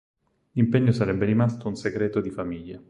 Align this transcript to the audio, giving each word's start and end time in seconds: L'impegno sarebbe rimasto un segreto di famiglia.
L'impegno 0.53 0.91
sarebbe 0.91 1.25
rimasto 1.25 1.67
un 1.67 1.75
segreto 1.75 2.21
di 2.21 2.31
famiglia. 2.31 2.79